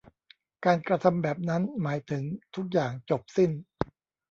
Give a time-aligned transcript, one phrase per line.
[0.65, 2.23] การกระทำแบบนั้นหมายถึง
[2.55, 3.51] ทุกอย่างจบสิ้น